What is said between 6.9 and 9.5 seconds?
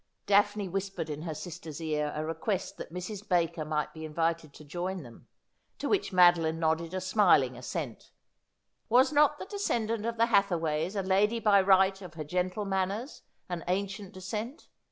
a smiling assent. Was not the